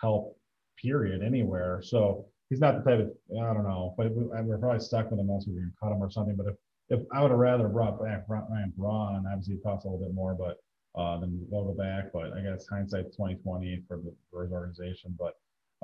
[0.00, 0.36] help,
[0.80, 1.80] period, anywhere.
[1.82, 5.20] So he's not the type of, I don't know, but we, we're probably stuck with
[5.20, 6.36] him unless we can cut him or something.
[6.36, 6.54] But if,
[6.90, 10.14] if I would have rather brought back Ryan Braun, obviously it costs a little bit
[10.14, 10.58] more, but
[10.96, 15.16] uh, than Vogelbach, but I guess hindsight 2020 for the his organization.
[15.18, 15.34] But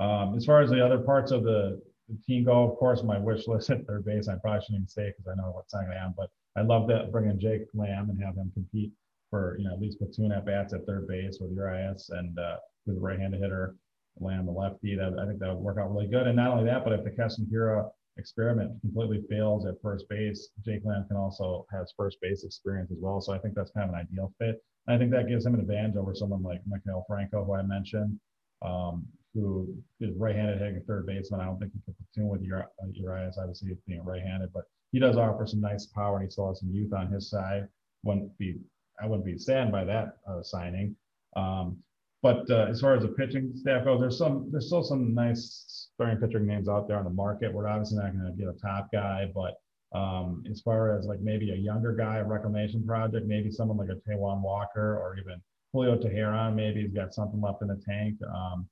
[0.01, 3.19] um, as far as the other parts of the, the, team go, of course, my
[3.19, 5.83] wish list at third base, I probably shouldn't even say because I know what's not
[5.83, 8.93] going to happen, but I love that bringing Jake Lamb and have him compete
[9.29, 12.57] for, you know, at least platoon at bats at third base with Urias and uh,
[12.87, 13.77] with a right-handed hitter,
[14.19, 14.97] Lamb the lefty.
[14.97, 16.27] That, I think that would work out really good.
[16.27, 20.83] And not only that, but if the Hiura experiment completely fails at first base, Jake
[20.85, 23.21] Lamb can also has first base experience as well.
[23.21, 24.63] So I think that's kind of an ideal fit.
[24.87, 27.63] And I think that gives him an advantage over someone like Maikel Franco, who I
[27.63, 28.19] mentioned.
[28.63, 31.41] Um, who is right-handed hitting third baseman.
[31.41, 35.47] I don't think he can platoon with Urias, obviously being right-handed, but he does offer
[35.47, 37.69] some nice power and he still has some youth on his side.
[38.03, 38.57] Wouldn't be,
[39.01, 40.97] I wouldn't be sad by that uh, signing.
[41.37, 41.79] Um,
[42.23, 45.89] but uh, as far as the pitching staff goes, there's some, there's still some nice
[45.95, 47.53] starting pitching names out there on the market.
[47.53, 49.55] We're obviously not going to get a top guy, but
[49.97, 53.89] um, as far as like maybe a younger guy, a reclamation project, maybe someone like
[53.89, 55.41] a Taijuan Walker or even
[55.73, 58.17] Julio Teheran, maybe he's got something left in the tank.
[58.35, 58.69] Um,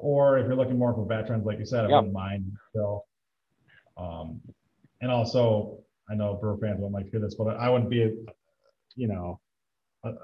[0.00, 3.06] or if you're looking more for veterans, like you said, I wouldn't mind still.
[3.96, 4.40] Um,
[5.00, 5.78] and also,
[6.08, 8.12] I know Brewer fans won't like to hear this, but I wouldn't be,
[8.94, 9.40] you know,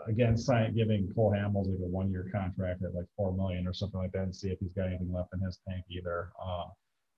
[0.06, 3.98] against signing giving Cole Hamels like a one-year contract at like four million or something
[3.98, 6.30] like that, and see if he's got anything left in his tank either.
[6.42, 6.64] Uh,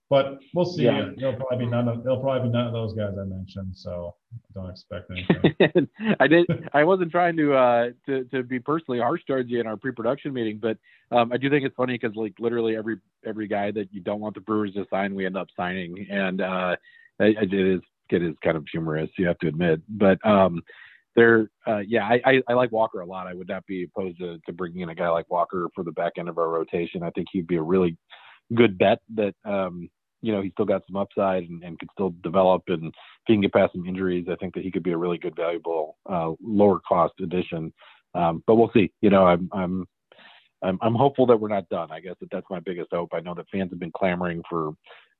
[0.09, 0.83] But we'll see.
[0.83, 1.09] Yeah.
[1.17, 3.75] It'll probably be none of it'll probably be none of those guys I mentioned.
[3.75, 4.15] So
[4.53, 5.89] don't expect anything.
[6.19, 6.45] I did.
[6.73, 10.31] I wasn't trying to uh to to be personally harsh towards you in our pre-production
[10.31, 10.77] meeting, but
[11.11, 14.19] um, I do think it's funny because like literally every every guy that you don't
[14.19, 16.75] want the Brewers to sign, we end up signing, and uh,
[17.19, 19.09] it is it is kind of humorous.
[19.17, 20.61] You have to admit, but um,
[21.15, 23.27] there, uh, yeah, I, I, I, like Walker a lot.
[23.27, 25.91] I would not be opposed to, to bringing in a guy like Walker for the
[25.91, 27.03] back end of our rotation.
[27.03, 27.97] I think he'd be a really
[28.53, 29.89] good bet that, um,
[30.25, 32.63] you know, he's still got some upside and, and could still develop.
[32.67, 32.93] And if
[33.27, 35.35] he can get past some injuries, I think that he could be a really good,
[35.35, 37.71] valuable, uh, lower cost addition.
[38.15, 38.91] Um, but we'll see.
[39.01, 39.85] You know, I'm, I'm,
[40.63, 41.91] I'm, I'm hopeful that we're not done.
[41.91, 43.11] I guess that that's my biggest hope.
[43.13, 44.71] I know that fans have been clamoring for,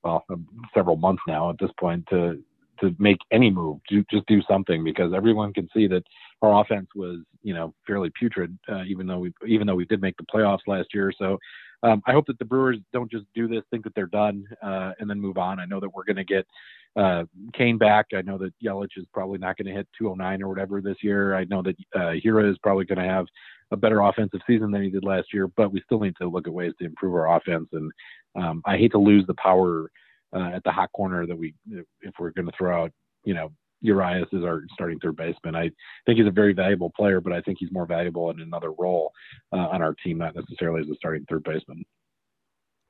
[0.04, 0.26] well,
[0.74, 2.42] several months now at this point to
[2.82, 6.04] to make any move, to just do something because everyone can see that
[6.42, 10.02] our offense was, you know, fairly putrid, uh, even though we even though we did
[10.02, 11.14] make the playoffs last year.
[11.18, 11.38] So
[11.86, 14.92] um, I hope that the Brewers don't just do this, think that they're done, uh,
[15.00, 15.60] and then move on.
[15.60, 16.48] I know that we're going to get
[16.96, 18.08] uh, Cain back.
[18.16, 21.36] I know that Yelich is probably not going to hit 209 or whatever this year.
[21.36, 23.28] I know that uh, Hiura is probably going to have
[23.72, 26.48] a better offensive season than he did last year, but we still need to look
[26.48, 27.68] at ways to improve our offense.
[27.72, 27.92] And
[28.36, 29.92] um, I hate to lose the power
[30.36, 32.92] uh, at the hot corner that we, if we're going to throw out,
[33.26, 33.52] you know,
[33.86, 35.56] Urias is our starting third baseman.
[35.56, 35.72] I
[36.06, 39.12] think he's a very valuable player, but I think he's more valuable in another role
[39.54, 41.84] uh, on our team, not necessarily as a starting third baseman.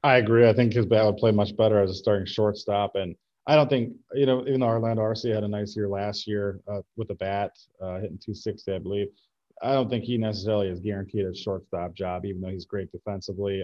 [0.03, 0.47] I agree.
[0.47, 2.95] I think his bat would play much better as a starting shortstop.
[2.95, 3.15] And
[3.47, 6.59] I don't think, you know, even though Orlando Arcia had a nice year last year
[6.67, 9.07] uh, with the bat, uh, hitting 260, I believe,
[9.61, 13.63] I don't think he necessarily is guaranteed a shortstop job, even though he's great defensively.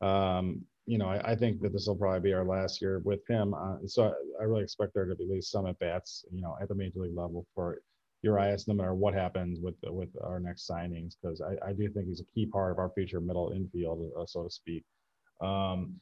[0.00, 3.26] Um, you know, I, I, think that this will probably be our last year with
[3.28, 3.54] him.
[3.54, 6.40] Uh, so I, I, really expect there to be at least some at bats, you
[6.40, 7.80] know, at the major league level for
[8.22, 12.06] Urias, no matter what happens with with our next signings, because I, I, do think
[12.06, 14.84] he's a key part of our future middle infield, uh, so to speak.
[15.40, 15.96] Um,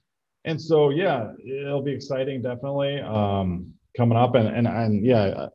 [0.45, 4.35] and so, yeah, it'll be exciting, definitely um, coming up.
[4.35, 5.49] And and and yeah,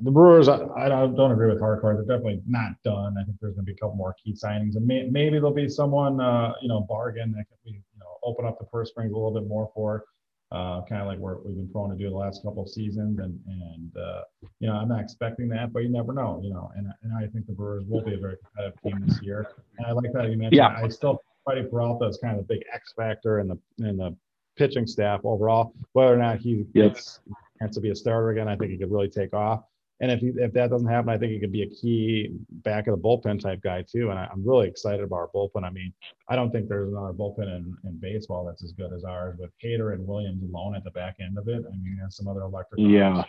[0.00, 1.94] the Brewers, I, I, don't agree with hardcore.
[1.94, 3.16] They're definitely not done.
[3.18, 5.54] I think there's going to be a couple more key signings, and may, maybe there'll
[5.54, 7.78] be someone, uh, you know, bargain that know,
[8.24, 10.04] open up the purse strings a little bit more for,
[10.52, 13.18] uh, kind of like what we've been prone to do the last couple of seasons.
[13.18, 14.22] And and uh,
[14.58, 16.70] you know, I'm not expecting that, but you never know, you know.
[16.76, 19.46] And and I think the Brewers will be a very competitive team this year.
[19.78, 20.54] And I like that you mentioned.
[20.54, 20.76] Yeah.
[20.76, 24.16] I still Freddie Peralta is kind of the big X factor in the in the
[24.56, 25.72] pitching staff overall.
[25.92, 27.20] Whether or not he gets
[27.60, 29.62] chance to be a starter again, I think he could really take off.
[30.00, 32.30] And if he, if that doesn't happen, I think he could be a key
[32.64, 34.10] back of the bullpen type guy too.
[34.10, 35.62] And I, am really excited about our bullpen.
[35.62, 35.92] I mean,
[36.28, 39.50] I don't think there's another bullpen in, in baseball that's as good as ours with
[39.62, 41.62] Hader and Williams alone at the back end of it.
[41.66, 42.80] I mean, and some other electric.
[42.80, 43.24] Yeah.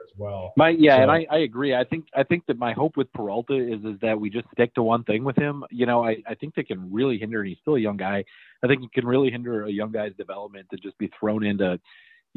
[0.00, 0.52] As well.
[0.56, 1.74] My yeah, so, and I, I agree.
[1.74, 4.72] I think I think that my hope with Peralta is is that we just stick
[4.74, 5.64] to one thing with him.
[5.70, 7.42] You know, I, I think that can really hinder.
[7.42, 8.24] He's still a young guy.
[8.62, 11.80] I think it can really hinder a young guy's development to just be thrown into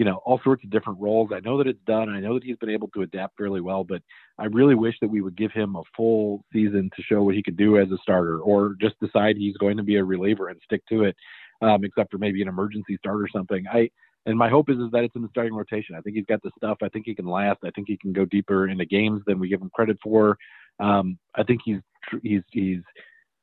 [0.01, 1.29] you know, all sorts of different roles.
[1.31, 2.09] I know that it's done.
[2.09, 4.01] I know that he's been able to adapt fairly well, but
[4.39, 7.43] I really wish that we would give him a full season to show what he
[7.43, 10.59] could do as a starter, or just decide he's going to be a reliever and
[10.65, 11.15] stick to it,
[11.61, 13.63] um, except for maybe an emergency start or something.
[13.71, 13.91] I
[14.25, 15.93] and my hope is is that it's in the starting rotation.
[15.95, 16.79] I think he's got the stuff.
[16.81, 17.59] I think he can last.
[17.63, 20.35] I think he can go deeper into games than we give him credit for.
[20.79, 21.81] Um, I think he's
[22.23, 22.81] he's he's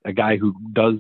[0.05, 0.97] a guy who does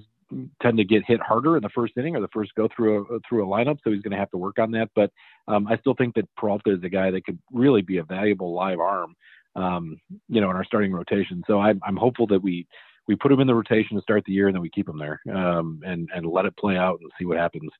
[0.62, 3.20] tend to get hit harder in the first inning or the first go through a
[3.28, 4.90] through a lineup, so he's going to have to work on that.
[4.94, 5.10] But
[5.46, 8.54] um, I still think that Peralta is a guy that could really be a valuable
[8.54, 9.14] live arm,
[9.56, 11.42] um, you know, in our starting rotation.
[11.46, 12.66] So I'm I'm hopeful that we
[13.06, 14.98] we put him in the rotation to start the year and then we keep him
[14.98, 17.70] there um, and and let it play out and see what happens.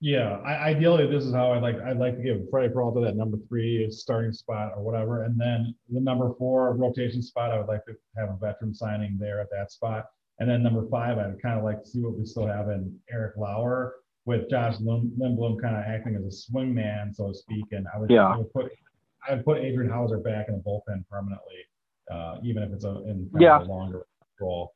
[0.00, 1.74] Yeah, I, ideally, this is how I like.
[1.80, 5.74] I'd like to give Freddie Peralta that number three starting spot or whatever, and then
[5.90, 7.50] the number four rotation spot.
[7.50, 10.04] I would like to have a veteran signing there at that spot
[10.38, 12.96] and then number five, I'd kind of like to see what we still have in
[13.10, 17.64] Eric Lauer with Josh Lindblom kind of acting as a swing man, so to speak.
[17.72, 18.28] And I would, yeah.
[18.28, 18.70] I would put
[19.28, 21.56] I would put Adrian Houser back in the bullpen permanently,
[22.12, 23.62] uh, even if it's a in yeah.
[23.62, 24.06] a longer
[24.40, 24.74] role.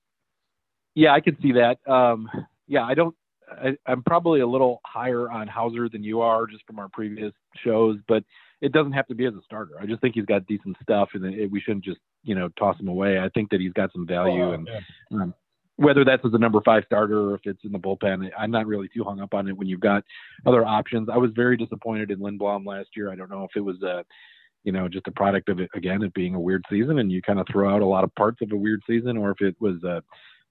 [0.94, 1.78] Yeah, I could see that.
[1.90, 2.28] Um,
[2.66, 3.14] yeah, I don't.
[3.50, 7.32] I, am probably a little higher on Hauser than you are, just from our previous
[7.62, 8.24] shows, but
[8.62, 9.72] it doesn't have to be as a starter.
[9.78, 12.80] I just think he's got decent stuff, and it, we shouldn't just you know toss
[12.80, 13.18] him away.
[13.18, 15.22] I think that he's got some value, oh, and yeah.
[15.22, 15.34] um,
[15.76, 18.66] whether that's as a number five starter or if it's in the bullpen, I'm not
[18.66, 20.04] really too hung up on it when you've got
[20.46, 21.08] other options.
[21.12, 23.10] I was very disappointed in Lindblom last year.
[23.10, 24.04] I don't know if it was a,
[24.64, 27.22] you know, just a product of it again, it being a weird season and you
[27.22, 29.56] kind of throw out a lot of parts of a weird season, or if it
[29.60, 30.02] was a,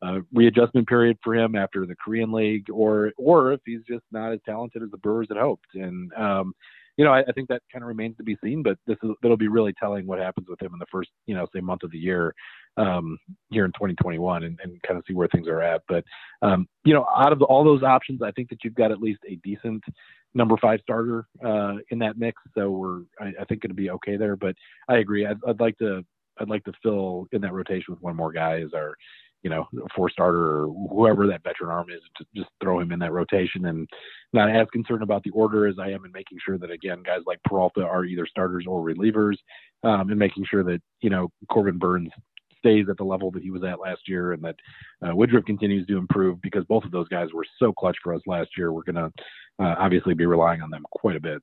[0.01, 4.33] a readjustment period for him after the Korean League, or or if he's just not
[4.33, 5.75] as talented as the Brewers had hoped.
[5.75, 6.53] And um,
[6.97, 8.63] you know, I, I think that kind of remains to be seen.
[8.63, 11.35] But this is it'll be really telling what happens with him in the first, you
[11.35, 12.33] know, say month of the year
[12.77, 13.17] um,
[13.49, 15.81] here in 2021, and, and kind of see where things are at.
[15.87, 16.03] But
[16.41, 19.01] um, you know, out of the, all those options, I think that you've got at
[19.01, 19.83] least a decent
[20.33, 22.41] number five starter uh, in that mix.
[22.55, 24.35] So we're, I, I think, going to be okay there.
[24.35, 24.55] But
[24.87, 25.25] I agree.
[25.25, 26.05] I'd, I'd like to,
[26.39, 28.95] I'd like to fill in that rotation with one more guy as our
[29.43, 32.99] you know, four starter or whoever that veteran arm is, to just throw him in
[32.99, 33.87] that rotation and
[34.33, 37.21] not as concerned about the order as I am in making sure that again, guys
[37.25, 39.37] like Peralta are either starters or relievers,
[39.83, 42.11] um, and making sure that you know Corbin Burnes
[42.59, 44.55] stays at the level that he was at last year, and that
[45.05, 48.21] uh, Woodruff continues to improve because both of those guys were so clutch for us
[48.27, 48.71] last year.
[48.71, 49.11] We're going to
[49.63, 51.41] uh, obviously be relying on them quite a bit.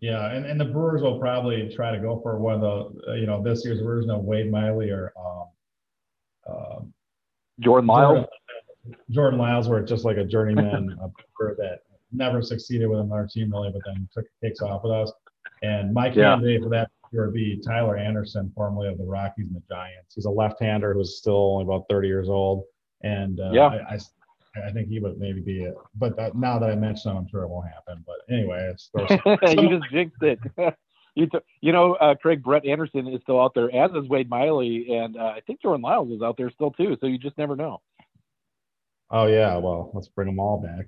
[0.00, 3.14] Yeah, and, and the Brewers will probably try to go for one of the, uh,
[3.14, 5.12] you know, this year's version of Wade Miley or
[7.60, 8.26] Jordan Lyles.
[9.10, 10.96] Jordan, Lyles, where it's just like a journeyman
[11.38, 11.78] that
[12.12, 15.12] never succeeded with another team really, but then took takes off with us.
[15.62, 16.64] And my candidate yeah.
[16.64, 20.14] for that would be Tyler Anderson, formerly of the Rockies and the Giants.
[20.14, 22.64] He's a left-hander who's still only about 30 years old,
[23.02, 23.66] and uh, yeah.
[23.66, 23.98] I, I,
[24.66, 25.74] I, think he would maybe be it.
[25.94, 28.04] But that, now that I mentioned him, I'm sure it won't happen.
[28.06, 28.90] But anyway, it's
[29.56, 30.38] you just jinxed it.
[31.16, 34.28] you, t- you know, uh, Craig Brett Anderson is still out there, as is Wade
[34.28, 36.96] Miley, and uh, I think Jordan Lyles is out there still too.
[37.00, 37.80] So you just never know.
[39.10, 40.86] Oh yeah, well, let's bring them all back.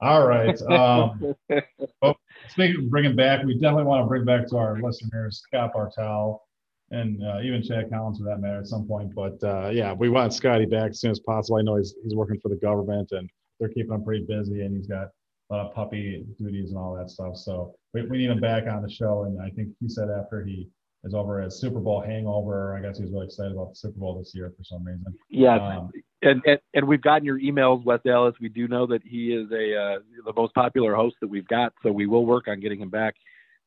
[0.00, 0.60] All right.
[0.62, 1.34] Um,
[2.48, 6.42] speaking of bringing back, we definitely want to bring back to our listeners Scott Bartell
[6.90, 9.14] and uh, even Chad Collins for that matter at some point.
[9.14, 11.58] But uh, yeah, we want Scotty back as soon as possible.
[11.58, 14.76] I know he's he's working for the government and they're keeping him pretty busy, and
[14.76, 15.08] he's got
[15.50, 17.36] uh, puppy duties and all that stuff.
[17.36, 19.24] So we, we need him back on the show.
[19.24, 20.68] And I think he said after he
[21.04, 23.98] is over at Super Bowl hangover, I guess he was really excited about the Super
[23.98, 25.14] Bowl this year for some reason.
[25.28, 25.56] Yeah.
[25.56, 25.90] Um,
[26.22, 28.34] and, and, and we've gotten your emails, Wes Ellis.
[28.40, 31.72] We do know that he is a uh, the most popular host that we've got,
[31.82, 33.14] so we will work on getting him back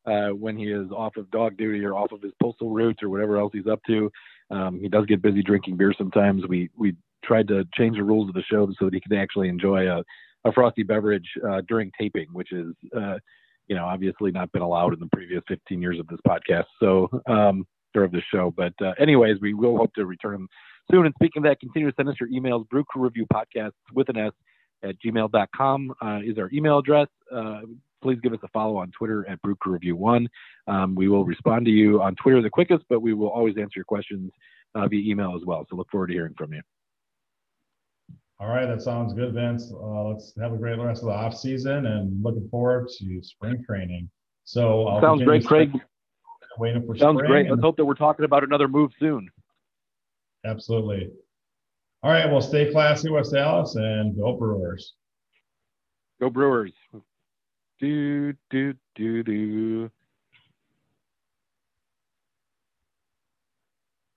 [0.05, 3.09] uh, when he is off of dog duty or off of his postal route or
[3.09, 4.11] whatever else he's up to.
[4.51, 6.45] Um, he does get busy drinking beer sometimes.
[6.47, 9.49] We we tried to change the rules of the show so that he could actually
[9.49, 10.03] enjoy a
[10.45, 13.15] a frosty beverage uh, during taping, which is, uh,
[13.67, 16.65] you know, obviously not been allowed in the previous 15 years of this podcast.
[16.79, 17.65] So, um,
[17.95, 18.53] of the show.
[18.55, 20.47] But, uh, anyways, we will hope to return
[20.89, 21.05] soon.
[21.05, 22.67] And speaking of that, continue to send us your emails.
[22.69, 24.31] Brew Crew Review Podcasts with an S
[24.83, 27.07] at gmail.com uh, is our email address.
[27.33, 27.61] Uh,
[28.01, 30.27] please give us a follow on Twitter at Brew Crew Review One.
[30.67, 33.73] Um, we will respond to you on Twitter the quickest, but we will always answer
[33.75, 34.31] your questions
[34.75, 35.65] uh, via email as well.
[35.69, 36.61] So look forward to hearing from you.
[38.39, 39.73] All right, that sounds good, Vince.
[39.73, 43.61] Uh, let's have a great rest of the off season and looking forward to spring
[43.65, 44.09] training.
[44.45, 45.71] So I'll sounds great, Craig.
[46.57, 47.49] Waiting for sounds great.
[47.49, 49.29] Let's hope that we're talking about another move soon.
[50.45, 51.09] Absolutely.
[52.01, 54.93] All right, well, stay classy, Wes Allis, and go Brewers.
[56.21, 56.71] Go Brewers.
[57.79, 59.91] Do do do do.